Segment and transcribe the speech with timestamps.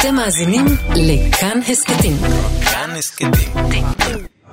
[0.00, 0.64] אתם מאזינים
[0.94, 2.16] לכאן הסכתים.
[2.70, 3.30] כאן הסכתים.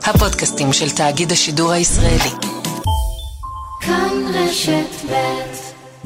[0.03, 2.31] הפודקאסטים של תאגיד השידור הישראלי.
[3.81, 5.56] כאן רשת ב'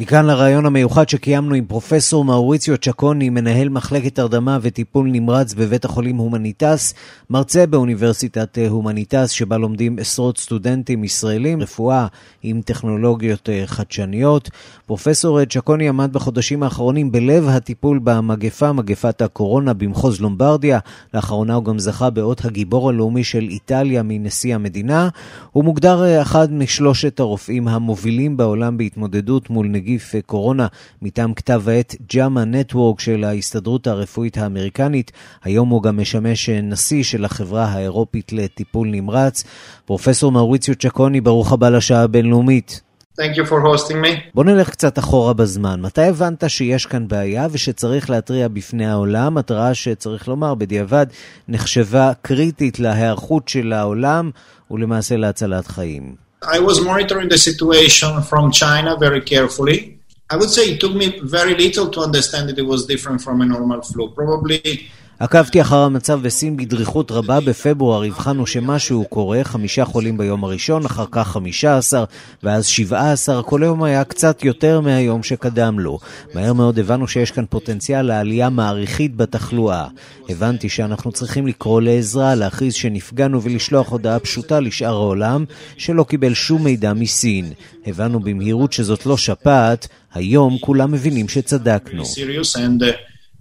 [0.01, 6.17] מכאן לרעיון המיוחד שקיימנו עם פרופסור מאוריציו צ'קוני, מנהל מחלקת הרדמה וטיפול נמרץ בבית החולים
[6.17, 6.93] הומניטס,
[7.29, 12.07] מרצה באוניברסיטת הומניטס, שבה לומדים עשרות סטודנטים ישראלים, רפואה
[12.43, 14.49] עם טכנולוגיות אה, חדשניות.
[14.85, 20.79] פרופסור צ'קוני עמד בחודשים האחרונים בלב הטיפול במגפה, מגפת הקורונה במחוז לומברדיה.
[21.13, 25.09] לאחרונה הוא גם זכה באות הגיבור הלאומי של איטליה מנשיא המדינה.
[25.51, 29.90] הוא מוגדר אה, אחד משלושת הרופאים המובילים בעולם בהתמודדות מול נגיף.
[29.91, 30.67] נגיף קורונה
[31.01, 35.11] מטעם כתב העת ג'אמה נטוורק של ההסתדרות הרפואית האמריקנית.
[35.43, 39.43] היום הוא גם משמש נשיא של החברה האירופית לטיפול נמרץ.
[39.85, 42.81] פרופסור מאוריציו צ'קוני, ברוך הבא לשעה הבינלאומית.
[43.19, 44.19] Thank you for hosting me.
[44.33, 45.81] בוא נלך קצת אחורה בזמן.
[45.81, 49.37] מתי הבנת שיש כאן בעיה ושצריך להתריע בפני העולם?
[49.37, 51.05] התראה שצריך לומר, בדיעבד
[51.47, 54.31] נחשבה קריטית להיערכות של העולם
[54.71, 56.20] ולמעשה להצלת חיים.
[56.41, 59.99] I was monitoring the situation from China very carefully.
[60.27, 63.41] I would say it took me very little to understand that it was different from
[63.41, 64.09] a normal flu.
[64.09, 64.89] Probably
[65.21, 67.39] עקבתי אחר המצב בסין בדריכות רבה.
[67.39, 72.03] בפברואר הבחנו שמשהו קורה, חמישה חולים ביום הראשון, אחר כך חמישה עשר,
[72.43, 73.41] ואז שבעה עשר.
[73.45, 75.99] כל יום היה קצת יותר מהיום שקדם לו.
[76.33, 79.87] מהר מאוד הבנו שיש כאן פוטנציאל לעלייה מעריכית בתחלואה.
[80.29, 85.45] הבנתי שאנחנו צריכים לקרוא לעזרה, להכריז שנפגענו ולשלוח הודעה פשוטה לשאר העולם,
[85.77, 87.53] שלא קיבל שום מידע מסין.
[87.85, 92.03] הבנו במהירות שזאת לא שפעת, היום כולם מבינים שצדקנו.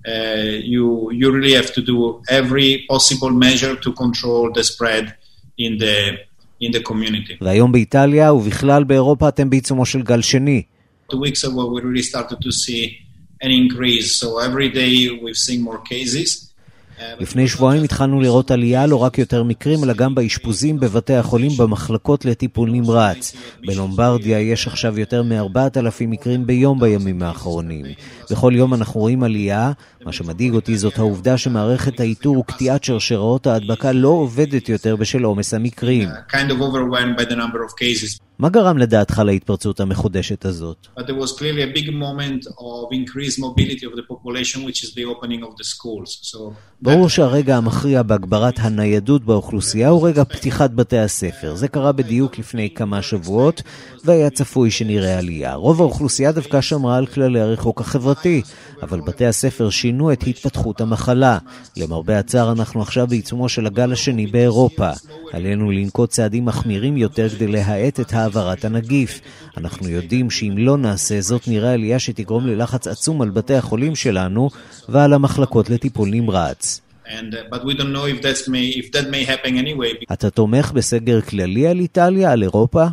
[0.08, 0.12] uh,
[0.74, 5.16] you, you really have to do every possible measure to control the spread
[5.58, 6.18] in the,
[6.60, 7.38] in the community.
[7.42, 10.64] והיום באיטליה ובכלל באירופה אתם בעיצומו של גל שני.
[11.12, 12.98] Two weeks ago we really started to see
[13.42, 16.49] an increase, so every day we've seen more cases.
[17.21, 22.25] לפני שבועיים התחלנו לראות עלייה לא רק יותר מקרים, אלא גם באשפוזים בבתי החולים במחלקות
[22.25, 23.37] לטיפול נמרץ.
[23.67, 27.87] בלומברדיה יש עכשיו יותר מ-4,000 מקרים ביום בימים האחרונים.
[28.31, 29.73] בכל יום אנחנו רואים עלייה.
[30.05, 35.55] מה שמדאיג אותי זאת העובדה שמערכת האיתור וקטיעת שרשראות ההדבקה לא עובדת יותר בשל עומס
[35.55, 36.09] המקרים.
[36.09, 36.13] Of
[38.41, 40.87] מה גרם לדעתך להתפרצות המחודשת הזאת?
[46.83, 51.55] ברור שהרגע המכריע בהגברת הניידות באוכלוסייה הוא רגע פתיחת בתי הספר.
[51.55, 53.63] זה קרה בדיוק לפני כמה שבועות,
[54.05, 55.55] והיה צפוי שנראה עלייה.
[55.55, 58.43] רוב האוכלוסייה דווקא שמרה על כללי הריחוק החברתי,
[58.83, 61.39] אבל בתי הספר שינו את התפתחות המחלה.
[61.77, 64.91] למרבה הצער, אנחנו עכשיו בעיצומו של הגל השני באירופה.
[65.33, 69.21] עלינו לנקוט צעדים מחמירים יותר כדי להאט את העברת הנגיף.
[69.57, 74.51] אנחנו יודעים שאם לא נעשה זאת, נראה עלייה שתגרום ללחץ עצום על בתי החולים שלנו
[74.89, 76.81] ועל המחלקות לטיפול נמרץ.
[80.13, 82.85] אתה תומך בסגר כללי על איטליה, על אירופה?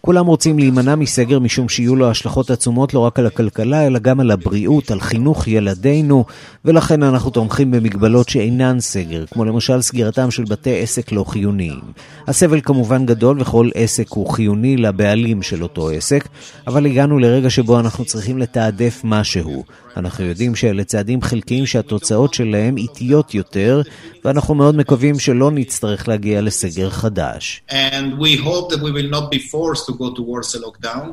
[0.00, 4.20] כולם רוצים להימנע מסגר משום שיהיו לו השלכות עצומות לא רק על הכלכלה, אלא גם
[4.20, 6.24] על הבריאות, על חינוך ילדינו,
[6.64, 11.80] ולכן אנחנו תומכים במגבלות שאינן סגר, כמו למשל סגירתם של בתי עסק לא חיוניים.
[12.28, 16.28] הסבל כמובן גדול וכל עסק הוא חיוני לבעלים של אותו עסק,
[16.66, 19.64] אבל הגענו לרגע שבו אנחנו צריכים לתעדף משהו.
[19.96, 23.82] אנחנו יודעים שאלה צעדים חלקיים שהתוצאות שלהם איטיות יותר,
[24.24, 27.62] ואנחנו מאוד מקווים שלא נצטרך להגיע לסגר חדש.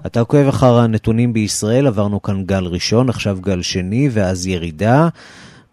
[0.05, 5.09] אתה עוקב אחר הנתונים בישראל, עברנו כאן גל ראשון, עכשיו גל שני ואז ירידה.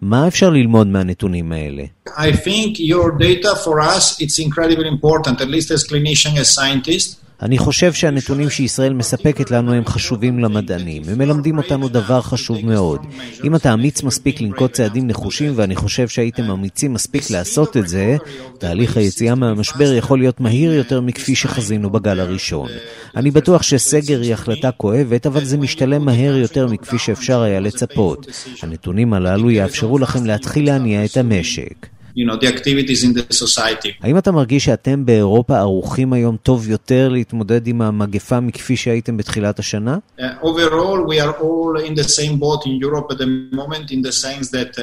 [0.00, 1.84] מה אפשר ללמוד מהנתונים האלה?
[2.08, 7.23] I think your data for us it's incredibly important, at least as clinician, as scientist.
[7.42, 11.02] אני חושב שהנתונים שישראל מספקת לנו הם חשובים למדענים.
[11.08, 13.00] הם מלמדים אותנו דבר חשוב מאוד.
[13.44, 18.16] אם אתה אמיץ מספיק לנקוט צעדים נחושים, ואני חושב שהייתם אמיצים מספיק לעשות את זה,
[18.58, 22.68] תהליך היציאה מהמשבר יכול להיות מהיר יותר מכפי שחזינו בגל הראשון.
[23.16, 28.26] אני בטוח שסגר היא החלטה כואבת, אבל זה משתלם מהר יותר מכפי שאפשר היה לצפות.
[28.62, 31.93] הנתונים הללו יאפשרו לכם להתחיל להניע את המשק.
[32.14, 33.92] You know, the activities in the society.
[34.00, 39.58] האם אתה מרגיש שאתם באירופה ערוכים היום טוב יותר להתמודד עם המגפה מכפי שהייתם בתחילת
[39.58, 39.98] השנה?
[40.18, 43.26] Uh, overall, we are all in the same boat in Europe at the
[43.56, 44.82] moment in the sense that uh,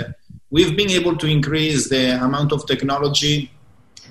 [0.51, 3.50] we've been able to increase the amount of technology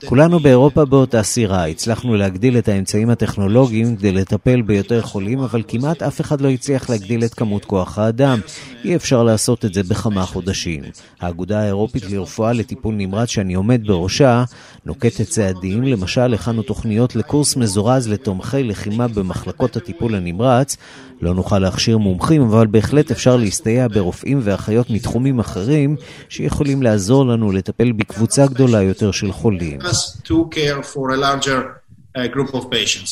[0.06, 1.66] כולנו באירופה באותה סירה.
[1.66, 6.90] הצלחנו להגדיל את האמצעים הטכנולוגיים כדי לטפל ביותר חולים, אבל כמעט אף אחד לא הצליח
[6.90, 8.40] להגדיל את כמות כוח האדם.
[8.84, 10.82] אי אפשר לעשות את זה בכמה חודשים.
[11.20, 14.44] האגודה האירופית לרפואה לטיפול נמרץ שאני עומד בראשה,
[14.86, 20.76] נוקטת צעדים, למשל הכנו תוכניות לקורס מזורז לתומכי לחימה במחלקות הטיפול הנמרץ.
[21.22, 25.96] לא נוכל להכשיר מומחים, אבל בהחלט אפשר להסתייע ברופאים ואחיות מתחומים אחרים
[26.28, 29.78] שיכולים לעזור לנו לטפל בקבוצה גדולה יותר של חולים.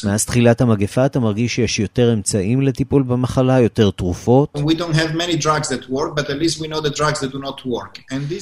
[0.05, 4.57] מאז תחילת המגפה אתה מרגיש שיש יותר אמצעים לטיפול במחלה, יותר תרופות?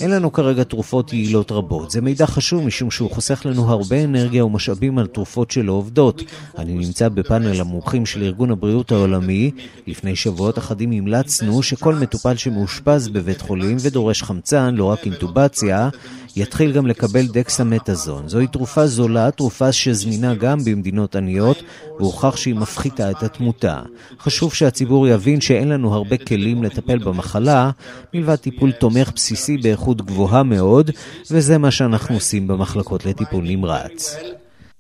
[0.00, 1.90] אין לנו כרגע תרופות יעילות רבות.
[1.90, 6.22] זה מידע חשוב משום שהוא חוסך לנו הרבה אנרגיה ומשאבים על תרופות שלא עובדות.
[6.58, 9.50] אני נמצא בפאנל המומחים של ארגון הבריאות העולמי.
[9.86, 15.88] לפני שבועות אחדים המלצנו שכל מטופל שמאושפז בבית חולים ודורש חמצן, לא רק אינטובציה,
[16.36, 18.28] יתחיל גם לקבל דקסמטאזון.
[18.28, 21.62] זוהי תרופה זולה, תרופה שזמינה גם במדינות עניות,
[21.98, 23.80] והוכח שהיא מפחיתה את התמותה.
[24.20, 27.70] חשוב שהציבור יבין שאין לנו הרבה כלים לטפל במחלה,
[28.14, 30.90] מלבד טיפול תומך בסיסי באיכות גבוהה מאוד,
[31.30, 34.16] וזה מה שאנחנו עושים במחלקות לטיפול נמרץ.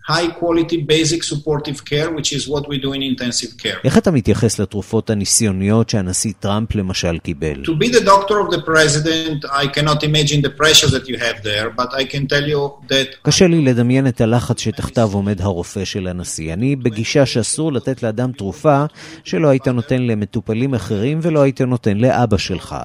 [0.08, 3.78] High quality basic supportive care, which is what we do in intensive care.
[3.84, 7.62] איך אתה מתייחס לתרופות הניסיוניות שהנשיא טראמפ למשל קיבל?
[7.64, 11.42] To be the doctor of the president, I cannot imagine the pressure that you have
[11.42, 13.16] there, but I can tell you that...
[13.22, 16.52] קשה לי לדמיין את הלחץ שתחתיו עומד הרופא של הנשיא.
[16.52, 18.84] אני בגישה שאסור לתת לאדם תרופה
[19.24, 22.76] שלא היית נותן למטופלים אחרים ולא היית נותן לאבא שלך.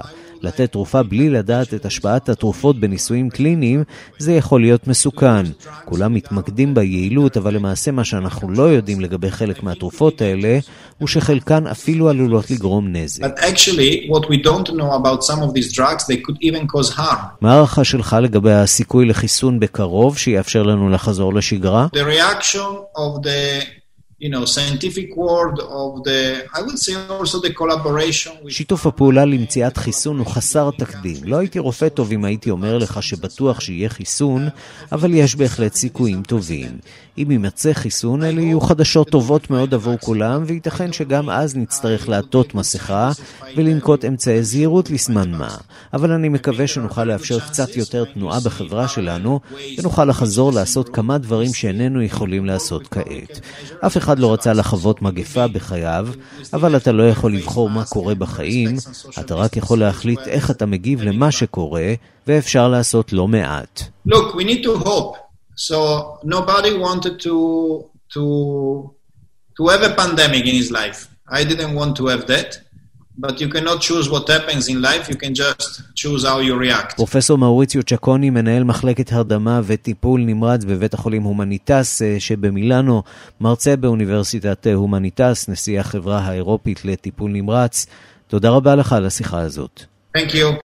[0.43, 3.83] לתת תרופה בלי לדעת את השפעת התרופות בניסויים קליניים,
[4.17, 5.45] זה יכול להיות מסוכן.
[5.85, 10.59] כולם מתמקדים ביעילות, אבל למעשה מה שאנחנו לא יודעים לגבי חלק מהתרופות האלה,
[10.97, 13.23] הוא שחלקן אפילו עלולות לגרום נזק.
[17.41, 21.87] מה ההערכה שלך לגבי הסיכוי לחיסון בקרוב, שיאפשר לנו לחזור לשגרה?
[21.95, 23.80] The reaction of the
[24.21, 26.19] you know, scientific world of the,
[26.57, 28.49] I would say also the collaboration.
[28.49, 31.17] שיתוף הפעולה למציאת חיסון הוא חסר תקדים.
[31.23, 34.49] לא הייתי רופא טוב אם הייתי אומר לך שבטוח שיהיה חיסון,
[34.91, 36.77] אבל יש בהחלט סיכויים טובים.
[37.17, 42.55] אם יימצא חיסון, אלה יהיו חדשות טובות מאוד עבור כולם, וייתכן שגם אז נצטרך לעטות
[42.55, 43.11] מסכה
[43.57, 45.55] ולנקוט אמצעי זהירות לזמן מה.
[45.93, 49.39] אבל אני מקווה שנוכל לאפשר קצת יותר תנועה בחברה שלנו,
[49.77, 53.39] ונוכל לחזור לעשות כמה דברים שאיננו יכולים לעשות כעת.
[53.85, 56.07] אף אחד לא רצה לחוות מגפה בחייו,
[56.53, 58.75] אבל אתה לא יכול לבחור מה קורה בחיים,
[59.19, 61.93] אתה רק יכול להחליט איך אתה מגיב למה שקורה,
[62.27, 63.81] ואפשר לעשות לא מעט.
[64.07, 65.20] Look, we need to hope.
[65.55, 68.23] So nobody wanted to to
[69.57, 71.07] to have a pandemic in his life.
[71.27, 72.59] I didn't want to have that.
[73.17, 76.95] But you cannot choose what happens in life, you can just choose how you react.
[76.95, 83.03] פרופסור מאוריציו צ'קוני, מנהל מחלקת הרדמה וטיפול נמרץ בבית החולים הומניטס שבמילאנו,
[83.41, 87.85] מרצה באוניברסיטת הומניטס, נשיא החברה האירופית לטיפול נמרץ.
[88.27, 89.83] תודה רבה לך על השיחה הזאת.
[90.17, 90.55] Thank you.